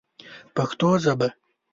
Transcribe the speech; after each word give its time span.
پښتو 0.55 0.89
ژبه 1.03 1.27